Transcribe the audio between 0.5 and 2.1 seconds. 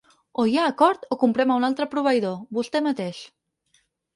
hi ha acord o comprem a un altre